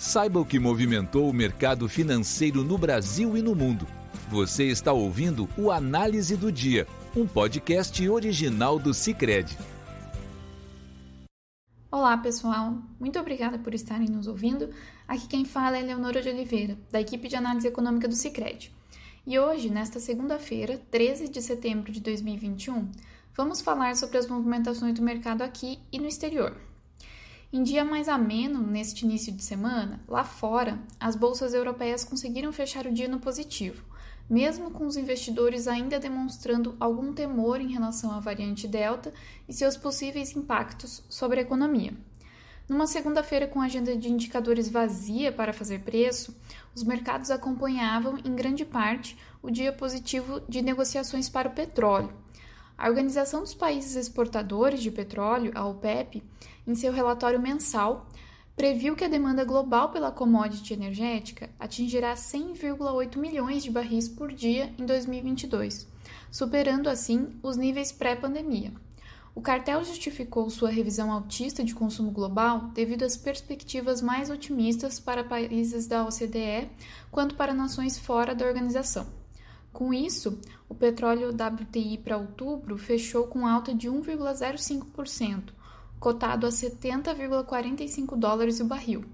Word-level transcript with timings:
Saiba 0.00 0.40
o 0.40 0.46
que 0.46 0.58
movimentou 0.58 1.28
o 1.28 1.32
mercado 1.32 1.86
financeiro 1.86 2.64
no 2.64 2.78
Brasil 2.78 3.36
e 3.36 3.42
no 3.42 3.54
mundo. 3.54 3.86
Você 4.30 4.64
está 4.64 4.94
ouvindo 4.94 5.46
o 5.58 5.70
Análise 5.70 6.38
do 6.38 6.50
Dia, 6.50 6.86
um 7.14 7.26
podcast 7.26 8.08
original 8.08 8.78
do 8.78 8.94
Cicred. 8.94 9.58
Olá, 11.92 12.16
pessoal. 12.16 12.78
Muito 12.98 13.18
obrigada 13.18 13.58
por 13.58 13.74
estarem 13.74 14.08
nos 14.08 14.26
ouvindo. 14.26 14.70
Aqui 15.06 15.28
quem 15.28 15.44
fala 15.44 15.76
é 15.76 15.82
Leonora 15.82 16.22
de 16.22 16.30
Oliveira, 16.30 16.78
da 16.90 16.98
equipe 16.98 17.28
de 17.28 17.36
análise 17.36 17.68
econômica 17.68 18.08
do 18.08 18.16
Cicred. 18.16 18.74
E 19.26 19.38
hoje, 19.38 19.68
nesta 19.68 20.00
segunda-feira, 20.00 20.80
13 20.90 21.28
de 21.28 21.42
setembro 21.42 21.92
de 21.92 22.00
2021, 22.00 22.90
vamos 23.36 23.60
falar 23.60 23.94
sobre 23.96 24.16
as 24.16 24.26
movimentações 24.26 24.94
do 24.94 25.02
mercado 25.02 25.42
aqui 25.42 25.78
e 25.92 25.98
no 25.98 26.06
exterior. 26.06 26.69
Em 27.52 27.64
dia 27.64 27.84
mais 27.84 28.08
ameno, 28.08 28.64
neste 28.64 29.04
início 29.04 29.32
de 29.32 29.42
semana, 29.42 29.98
lá 30.06 30.22
fora, 30.22 30.78
as 31.00 31.16
bolsas 31.16 31.52
europeias 31.52 32.04
conseguiram 32.04 32.52
fechar 32.52 32.86
o 32.86 32.92
dia 32.92 33.08
no 33.08 33.18
positivo, 33.18 33.84
mesmo 34.28 34.70
com 34.70 34.86
os 34.86 34.96
investidores 34.96 35.66
ainda 35.66 35.98
demonstrando 35.98 36.76
algum 36.78 37.12
temor 37.12 37.60
em 37.60 37.72
relação 37.72 38.12
à 38.12 38.20
variante 38.20 38.68
Delta 38.68 39.12
e 39.48 39.52
seus 39.52 39.76
possíveis 39.76 40.36
impactos 40.36 41.02
sobre 41.08 41.40
a 41.40 41.42
economia. 41.42 41.92
Numa 42.68 42.86
segunda-feira 42.86 43.48
com 43.48 43.60
agenda 43.60 43.96
de 43.96 44.08
indicadores 44.08 44.68
vazia 44.70 45.32
para 45.32 45.52
fazer 45.52 45.80
preço, 45.80 46.40
os 46.72 46.84
mercados 46.84 47.32
acompanhavam, 47.32 48.16
em 48.24 48.32
grande 48.32 48.64
parte, 48.64 49.18
o 49.42 49.50
dia 49.50 49.72
positivo 49.72 50.40
de 50.48 50.62
negociações 50.62 51.28
para 51.28 51.48
o 51.48 51.52
petróleo 51.52 52.14
a 52.80 52.88
Organização 52.88 53.40
dos 53.40 53.52
Países 53.52 53.94
Exportadores 53.94 54.82
de 54.82 54.90
Petróleo, 54.90 55.52
a 55.54 55.66
OPEP, 55.66 56.22
em 56.66 56.74
seu 56.74 56.90
relatório 56.90 57.38
mensal, 57.38 58.06
previu 58.56 58.96
que 58.96 59.04
a 59.04 59.08
demanda 59.08 59.44
global 59.44 59.90
pela 59.90 60.10
commodity 60.10 60.72
energética 60.72 61.50
atingirá 61.58 62.14
100,8 62.14 63.18
milhões 63.18 63.62
de 63.62 63.70
barris 63.70 64.08
por 64.08 64.32
dia 64.32 64.72
em 64.78 64.86
2022, 64.86 65.86
superando 66.30 66.88
assim 66.88 67.38
os 67.42 67.58
níveis 67.58 67.92
pré-pandemia. 67.92 68.72
O 69.34 69.42
cartel 69.42 69.84
justificou 69.84 70.48
sua 70.48 70.70
revisão 70.70 71.12
altista 71.12 71.62
de 71.62 71.74
consumo 71.74 72.10
global 72.10 72.70
devido 72.72 73.02
às 73.02 73.14
perspectivas 73.14 74.00
mais 74.00 74.30
otimistas 74.30 74.98
para 74.98 75.22
países 75.22 75.86
da 75.86 76.02
OCDE 76.02 76.70
quanto 77.10 77.34
para 77.34 77.52
nações 77.52 77.98
fora 77.98 78.34
da 78.34 78.46
organização. 78.46 79.19
Com 79.72 79.94
isso, 79.94 80.38
o 80.68 80.74
petróleo 80.74 81.30
WTI 81.30 81.98
para 81.98 82.16
outubro 82.16 82.76
fechou 82.76 83.26
com 83.26 83.46
alta 83.46 83.74
de 83.74 83.88
1,05%, 83.88 85.52
cotado 85.98 86.46
a 86.46 86.50
70,45 86.50 88.16
dólares 88.16 88.60
o 88.60 88.64
barril, 88.64 89.04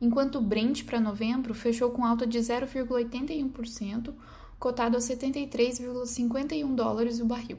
enquanto 0.00 0.36
o 0.36 0.42
Brent 0.42 0.84
para 0.84 1.00
novembro 1.00 1.54
fechou 1.54 1.90
com 1.90 2.04
alta 2.04 2.26
de 2.26 2.38
0,81%, 2.38 4.12
cotado 4.58 4.96
a 4.96 5.00
73,51 5.00 6.74
dólares 6.74 7.20
o 7.20 7.24
barril. 7.24 7.58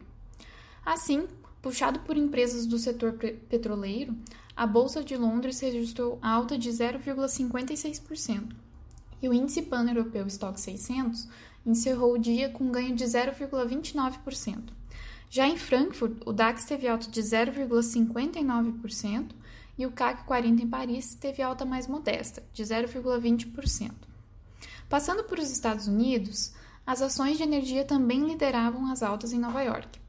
Assim, 0.85 1.27
puxado 1.61 1.99
por 2.01 2.15
empresas 2.15 2.67
do 2.67 2.77
setor 2.77 3.13
petroleiro, 3.49 4.15
a 4.55 4.67
Bolsa 4.67 5.03
de 5.03 5.17
Londres 5.17 5.59
registrou 5.59 6.19
alta 6.21 6.57
de 6.57 6.69
0,56% 6.69 8.55
e 9.21 9.27
o 9.27 9.33
índice 9.33 9.63
pan-europeu 9.63 10.27
Stock 10.27 10.59
600 10.59 11.27
encerrou 11.65 12.13
o 12.13 12.17
dia 12.17 12.49
com 12.49 12.71
ganho 12.71 12.95
de 12.95 13.03
0,29%. 13.03 14.59
Já 15.29 15.47
em 15.47 15.57
Frankfurt, 15.57 16.21
o 16.25 16.31
DAX 16.31 16.65
teve 16.65 16.87
alta 16.87 17.09
de 17.09 17.21
0,59% 17.21 19.31
e 19.77 19.85
o 19.85 19.91
CAC 19.91 20.23
40 20.23 20.63
em 20.63 20.67
Paris 20.67 21.15
teve 21.15 21.41
alta 21.41 21.65
mais 21.65 21.87
modesta, 21.87 22.43
de 22.53 22.63
0,20%. 22.63 23.91
Passando 24.87 25.23
por 25.23 25.39
os 25.39 25.51
Estados 25.51 25.87
Unidos, 25.87 26.53
as 26.85 27.01
ações 27.01 27.37
de 27.37 27.43
energia 27.43 27.83
também 27.83 28.25
lideravam 28.25 28.89
as 28.91 29.01
altas 29.01 29.33
em 29.33 29.39
Nova 29.39 29.61
York. 29.61 29.99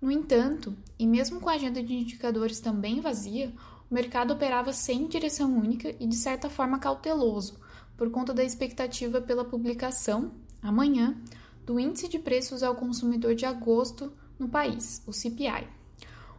No 0.00 0.10
entanto, 0.10 0.74
e 0.98 1.06
mesmo 1.06 1.40
com 1.40 1.50
a 1.50 1.54
agenda 1.54 1.82
de 1.82 1.92
indicadores 1.92 2.60
também 2.60 3.00
vazia, 3.00 3.52
o 3.90 3.94
mercado 3.94 4.32
operava 4.32 4.72
sem 4.72 5.08
direção 5.08 5.58
única 5.58 5.94
e 6.00 6.06
de 6.06 6.16
certa 6.16 6.48
forma 6.48 6.78
cauteloso, 6.78 7.58
por 7.96 8.10
conta 8.10 8.32
da 8.32 8.44
expectativa 8.44 9.20
pela 9.20 9.44
publicação 9.44 10.32
amanhã, 10.62 11.16
do 11.64 11.78
Índice 11.78 12.08
de 12.08 12.18
Preços 12.18 12.62
ao 12.62 12.74
Consumidor 12.74 13.34
de 13.34 13.46
agosto 13.46 14.12
no 14.38 14.48
país, 14.48 15.02
o 15.06 15.12
CPI. 15.12 15.68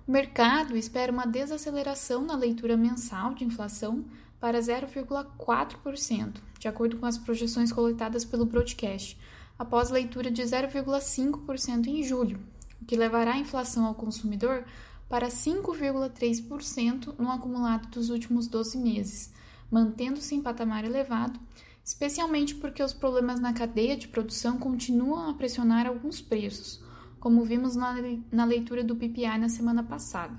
O 0.07 0.11
mercado 0.11 0.75
espera 0.75 1.11
uma 1.11 1.25
desaceleração 1.25 2.25
na 2.25 2.35
leitura 2.35 2.75
mensal 2.75 3.33
de 3.33 3.45
inflação 3.45 4.03
para 4.39 4.59
0,4%, 4.59 6.33
de 6.59 6.67
acordo 6.67 6.97
com 6.97 7.05
as 7.05 7.17
projeções 7.17 7.71
coletadas 7.71 8.25
pelo 8.25 8.45
broadcast, 8.45 9.17
após 9.57 9.91
leitura 9.91 10.31
de 10.31 10.41
0,5% 10.41 11.87
em 11.87 12.03
julho, 12.03 12.39
o 12.81 12.85
que 12.85 12.95
levará 12.95 13.33
a 13.33 13.39
inflação 13.39 13.85
ao 13.85 13.93
consumidor 13.93 14.65
para 15.07 15.27
5,3% 15.27 17.13
no 17.19 17.29
acumulado 17.29 17.87
dos 17.89 18.09
últimos 18.09 18.47
12 18.47 18.77
meses, 18.79 19.31
mantendo-se 19.69 20.33
em 20.33 20.41
patamar 20.41 20.83
elevado 20.83 21.39
especialmente 21.83 22.55
porque 22.55 22.83
os 22.83 22.93
problemas 22.93 23.39
na 23.39 23.53
cadeia 23.53 23.97
de 23.97 24.07
produção 24.07 24.57
continuam 24.57 25.29
a 25.29 25.33
pressionar 25.33 25.87
alguns 25.87 26.21
preços, 26.21 26.83
como 27.19 27.43
vimos 27.43 27.75
na 27.75 28.45
leitura 28.45 28.83
do 28.83 28.95
PPI 28.95 29.37
na 29.39 29.49
semana 29.49 29.83
passada. 29.83 30.37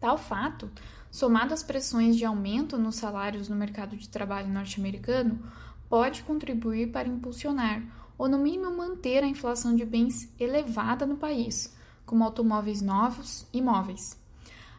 Tal 0.00 0.18
fato, 0.18 0.70
somado 1.10 1.54
às 1.54 1.62
pressões 1.62 2.16
de 2.16 2.24
aumento 2.24 2.78
nos 2.78 2.96
salários 2.96 3.48
no 3.48 3.56
mercado 3.56 3.96
de 3.96 4.08
trabalho 4.08 4.48
norte-americano, 4.48 5.38
pode 5.88 6.22
contribuir 6.22 6.90
para 6.90 7.08
impulsionar 7.08 7.82
ou, 8.16 8.28
no 8.28 8.38
mínimo, 8.38 8.76
manter 8.76 9.22
a 9.22 9.28
inflação 9.28 9.76
de 9.76 9.84
bens 9.84 10.32
elevada 10.40 11.04
no 11.04 11.16
país, 11.16 11.76
como 12.06 12.24
automóveis 12.24 12.80
novos 12.80 13.46
e 13.52 13.60
móveis. 13.60 14.20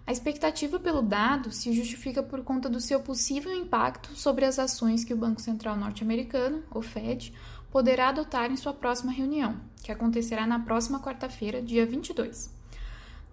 A 0.05 0.11
expectativa 0.11 0.77
pelo 0.79 1.01
dado 1.01 1.49
se 1.51 1.71
justifica 1.71 2.21
por 2.21 2.43
conta 2.43 2.69
do 2.69 2.81
seu 2.81 2.99
possível 2.99 3.53
impacto 3.55 4.13
sobre 4.15 4.43
as 4.43 4.59
ações 4.59 5.05
que 5.05 5.13
o 5.13 5.17
Banco 5.17 5.41
Central 5.41 5.77
norte-americano, 5.77 6.61
o 6.71 6.81
Fed, 6.81 7.33
poderá 7.71 8.09
adotar 8.09 8.51
em 8.51 8.57
sua 8.57 8.73
próxima 8.73 9.13
reunião, 9.13 9.59
que 9.81 9.91
acontecerá 9.91 10.45
na 10.45 10.59
próxima 10.59 10.99
quarta-feira, 10.99 11.61
dia 11.61 11.85
22. 11.85 12.53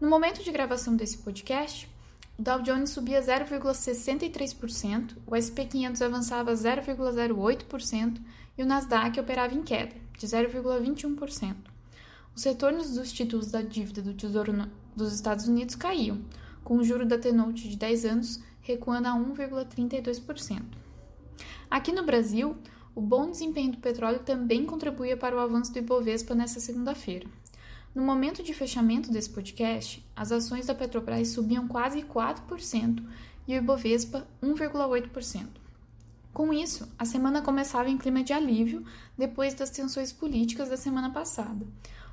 No 0.00 0.08
momento 0.08 0.44
de 0.44 0.52
gravação 0.52 0.94
desse 0.94 1.18
podcast, 1.18 1.88
o 2.38 2.42
Dow 2.42 2.62
Jones 2.62 2.90
subia 2.90 3.20
0,63%, 3.20 5.16
o 5.26 5.36
SP 5.36 5.66
500 5.66 6.00
avançava 6.00 6.52
0,08% 6.54 8.20
e 8.56 8.62
o 8.62 8.66
Nasdaq 8.66 9.18
operava 9.18 9.54
em 9.54 9.62
queda, 9.62 9.94
de 10.16 10.26
0,21%. 10.26 11.56
Os 12.34 12.44
retornos 12.44 12.92
dos 12.94 13.12
títulos 13.12 13.50
da 13.50 13.60
dívida 13.60 14.00
do 14.00 14.14
Tesouro 14.14 14.70
dos 14.96 15.12
Estados 15.12 15.48
Unidos 15.48 15.74
caíam, 15.74 16.22
com 16.64 16.76
o 16.76 16.84
juro 16.84 17.06
da 17.06 17.18
T-Note 17.18 17.68
de 17.68 17.76
10 17.76 18.04
anos 18.04 18.42
recuando 18.60 19.08
a 19.08 19.12
1,32%. 19.12 20.62
Aqui 21.70 21.92
no 21.92 22.04
Brasil, 22.04 22.56
o 22.94 23.00
bom 23.00 23.30
desempenho 23.30 23.72
do 23.72 23.78
petróleo 23.78 24.20
também 24.20 24.66
contribuía 24.66 25.16
para 25.16 25.36
o 25.36 25.38
avanço 25.38 25.72
do 25.72 25.78
Ibovespa 25.78 26.34
nesta 26.34 26.60
segunda-feira. 26.60 27.26
No 27.94 28.02
momento 28.02 28.42
de 28.42 28.54
fechamento 28.54 29.10
desse 29.10 29.30
podcast, 29.30 30.04
as 30.14 30.30
ações 30.30 30.66
da 30.66 30.74
Petrobras 30.74 31.28
subiam 31.28 31.66
quase 31.66 32.02
4% 32.02 33.02
e 33.48 33.54
o 33.54 33.56
Ibovespa 33.56 34.26
1,8%. 34.42 35.46
Com 36.32 36.52
isso, 36.52 36.88
a 36.96 37.04
semana 37.04 37.42
começava 37.42 37.90
em 37.90 37.98
clima 37.98 38.22
de 38.22 38.32
alívio 38.32 38.84
depois 39.18 39.54
das 39.54 39.70
tensões 39.70 40.12
políticas 40.12 40.68
da 40.68 40.76
semana 40.76 41.10
passada, 41.10 41.66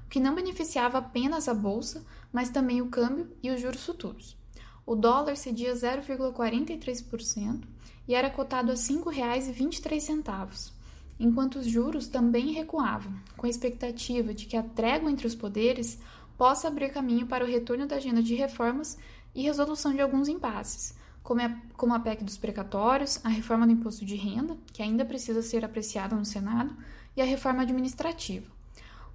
o 0.07 0.09
que 0.09 0.22
não 0.22 0.34
beneficiava 0.34 1.00
apenas 1.00 1.50
a 1.50 1.53
bolsa, 1.53 2.06
mas 2.31 2.50
também 2.50 2.81
o 2.81 2.88
câmbio 2.88 3.29
e 3.44 3.51
os 3.51 3.59
juros 3.59 3.85
futuros. 3.85 4.38
O 4.85 4.95
dólar 4.95 5.35
cedia 5.35 5.73
0,43% 5.73 7.66
e 8.07 8.16
era 8.16 8.29
cotado 8.29 8.72
a 8.72 8.73
R$ 8.73 8.79
5,23, 8.79 10.71
enquanto 11.19 11.59
os 11.59 11.68
juros 11.68 12.07
também 12.07 12.54
recuavam, 12.54 13.12
com 13.36 13.45
a 13.45 13.50
expectativa 13.50 14.33
de 14.33 14.45
que 14.45 14.56
a 14.56 14.63
trégua 14.63 15.12
entre 15.12 15.27
os 15.27 15.36
poderes 15.36 16.00
possa 16.38 16.69
abrir 16.69 16.94
caminho 16.94 17.27
para 17.27 17.44
o 17.44 17.48
retorno 17.48 17.86
da 17.86 17.98
agenda 17.98 18.24
de 18.24 18.33
reformas 18.33 18.98
e 19.36 19.42
resolução 19.44 19.94
de 19.94 20.00
alguns 20.00 20.30
impasses, 20.30 20.95
como 21.21 21.94
a, 21.94 22.00
PEC 22.00 22.24
dos 22.24 22.38
precatórios, 22.38 23.19
a 23.25 23.30
reforma 23.30 23.68
do 23.68 23.74
imposto 23.74 24.06
de 24.06 24.15
renda, 24.15 24.56
que 24.71 24.81
ainda 24.81 25.04
precisa 25.04 25.42
ser 25.42 25.65
apreciada 25.65 26.15
no 26.15 26.24
Senado, 26.24 26.74
e 27.13 27.21
a 27.21 27.25
reforma 27.25 27.63
administrativa. 27.63 28.56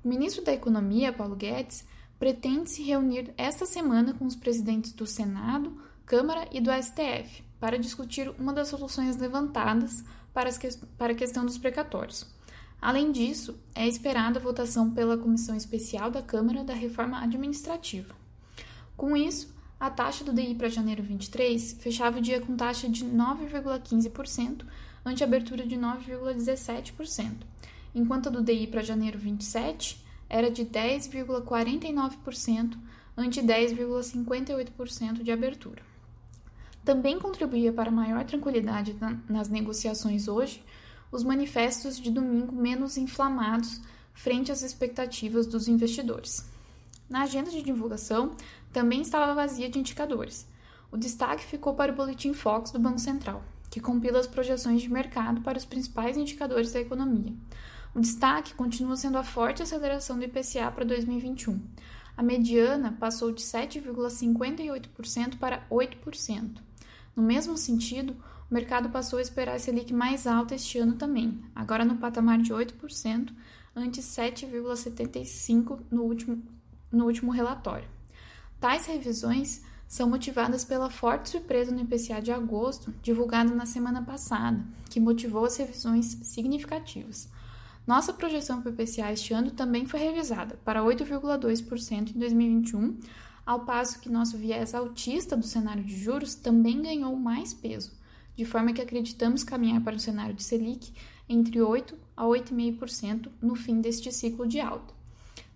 O 0.04 0.08
ministro 0.08 0.44
da 0.44 0.52
Economia, 0.52 1.12
Paulo 1.12 1.36
Guedes, 1.36 1.86
pretende 2.18 2.70
se 2.70 2.82
reunir 2.82 3.32
esta 3.36 3.64
semana 3.66 4.14
com 4.14 4.26
os 4.26 4.36
presidentes 4.36 4.92
do 4.92 5.06
Senado, 5.06 5.80
Câmara 6.04 6.48
e 6.50 6.60
do 6.60 6.70
STF 6.72 7.44
para 7.60 7.78
discutir 7.78 8.28
uma 8.40 8.52
das 8.52 8.66
soluções 8.66 9.16
levantadas 9.16 10.04
para, 10.34 10.50
que 10.52 10.68
para 10.98 11.12
a 11.12 11.16
questão 11.16 11.46
dos 11.46 11.56
precatórios. 11.56 12.26
Além 12.80 13.12
disso, 13.12 13.56
é 13.72 13.86
esperada 13.86 14.40
a 14.40 14.42
votação 14.42 14.90
pela 14.90 15.16
Comissão 15.16 15.54
Especial 15.54 16.10
da 16.10 16.20
Câmara 16.20 16.64
da 16.64 16.74
Reforma 16.74 17.22
Administrativa. 17.22 18.16
Com 18.96 19.16
isso, 19.16 19.54
a 19.78 19.88
taxa 19.88 20.24
do 20.24 20.32
DI 20.32 20.56
para 20.56 20.68
janeiro 20.68 21.04
23 21.04 21.74
fechava 21.74 22.18
o 22.18 22.20
dia 22.20 22.40
com 22.40 22.56
taxa 22.56 22.88
de 22.88 23.04
9,15%, 23.04 24.66
ante 25.04 25.22
abertura 25.22 25.64
de 25.64 25.76
9,17%, 25.76 27.46
enquanto 27.94 28.28
a 28.28 28.32
do 28.32 28.42
DI 28.42 28.66
para 28.66 28.82
janeiro 28.82 29.18
27 29.18 30.02
era 30.28 30.50
de 30.50 30.64
10,49%, 30.64 32.76
ante 33.16 33.42
10,58% 33.42 35.22
de 35.22 35.30
abertura. 35.30 35.82
Também 36.84 37.18
contribuía 37.18 37.72
para 37.72 37.90
maior 37.90 38.24
tranquilidade 38.24 38.96
nas 39.28 39.48
negociações 39.48 40.26
hoje 40.26 40.64
os 41.12 41.22
manifestos 41.22 42.00
de 42.00 42.10
domingo 42.10 42.54
menos 42.54 42.96
inflamados 42.96 43.80
frente 44.14 44.50
às 44.50 44.62
expectativas 44.62 45.46
dos 45.46 45.68
investidores. 45.68 46.48
Na 47.08 47.22
agenda 47.22 47.50
de 47.50 47.62
divulgação, 47.62 48.34
também 48.72 49.02
estava 49.02 49.34
vazia 49.34 49.68
de 49.68 49.78
indicadores. 49.78 50.46
O 50.90 50.96
destaque 50.96 51.44
ficou 51.44 51.74
para 51.74 51.92
o 51.92 51.94
Boletim 51.94 52.32
Fox 52.32 52.70
do 52.70 52.78
Banco 52.78 52.98
Central, 52.98 53.42
que 53.70 53.80
compila 53.80 54.18
as 54.18 54.26
projeções 54.26 54.82
de 54.82 54.90
mercado 54.90 55.42
para 55.42 55.58
os 55.58 55.64
principais 55.64 56.16
indicadores 56.16 56.72
da 56.72 56.80
economia. 56.80 57.34
O 57.94 58.00
destaque 58.00 58.54
continua 58.54 58.96
sendo 58.96 59.18
a 59.18 59.22
forte 59.22 59.62
aceleração 59.62 60.18
do 60.18 60.24
IPCA 60.24 60.70
para 60.70 60.84
2021. 60.84 61.60
A 62.16 62.22
mediana 62.22 62.96
passou 62.98 63.30
de 63.30 63.42
7,58% 63.42 65.38
para 65.38 65.66
8%. 65.70 66.56
No 67.14 67.22
mesmo 67.22 67.58
sentido, 67.58 68.16
o 68.50 68.54
mercado 68.54 68.88
passou 68.88 69.18
a 69.18 69.22
esperar 69.22 69.56
a 69.56 69.58
Selic 69.58 69.92
mais 69.92 70.26
alta 70.26 70.54
este 70.54 70.78
ano 70.78 70.94
também, 70.94 71.42
agora 71.54 71.84
no 71.84 71.98
patamar 71.98 72.38
de 72.38 72.52
8%, 72.52 73.30
antes 73.76 74.06
7,75% 74.06 75.80
no 75.90 76.02
último, 76.02 76.42
no 76.90 77.04
último 77.04 77.30
relatório. 77.30 77.88
Tais 78.58 78.86
revisões 78.86 79.62
são 79.86 80.08
motivadas 80.08 80.64
pela 80.64 80.88
forte 80.88 81.28
surpresa 81.28 81.70
no 81.70 81.82
IPCA 81.82 82.22
de 82.22 82.32
agosto, 82.32 82.94
divulgado 83.02 83.54
na 83.54 83.66
semana 83.66 84.00
passada, 84.02 84.64
que 84.88 84.98
motivou 85.00 85.44
as 85.44 85.58
revisões 85.58 86.06
significativas. 86.22 87.28
Nossa 87.86 88.12
projeção 88.12 88.62
para 88.62 88.70
o 88.70 88.74
IPCA 88.74 89.12
este 89.12 89.34
ano 89.34 89.50
também 89.50 89.86
foi 89.86 89.98
revisada 89.98 90.56
para 90.64 90.82
8,2% 90.82 92.14
em 92.14 92.18
2021, 92.18 92.96
ao 93.44 93.64
passo 93.64 93.98
que 93.98 94.08
nosso 94.08 94.38
viés 94.38 94.72
altista 94.72 95.36
do 95.36 95.44
cenário 95.44 95.82
de 95.82 95.96
juros 95.96 96.34
também 96.34 96.80
ganhou 96.80 97.16
mais 97.16 97.52
peso, 97.52 97.92
de 98.36 98.44
forma 98.44 98.72
que 98.72 98.80
acreditamos 98.80 99.42
caminhar 99.42 99.82
para 99.82 99.96
o 99.96 100.00
cenário 100.00 100.34
de 100.34 100.44
Selic 100.44 100.92
entre 101.28 101.58
8% 101.58 101.94
a 102.16 102.24
8,5% 102.24 103.28
no 103.40 103.56
fim 103.56 103.80
deste 103.80 104.12
ciclo 104.12 104.46
de 104.46 104.60
alta. 104.60 104.94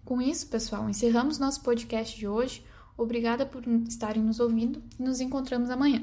Com 0.04 0.20
isso, 0.20 0.48
pessoal, 0.48 0.88
encerramos 0.88 1.38
nosso 1.38 1.62
podcast 1.62 2.16
de 2.16 2.26
hoje. 2.26 2.64
Obrigada 2.96 3.46
por 3.46 3.62
estarem 3.86 4.22
nos 4.22 4.40
ouvindo 4.40 4.82
e 4.98 5.02
nos 5.02 5.20
encontramos 5.20 5.70
amanhã. 5.70 6.02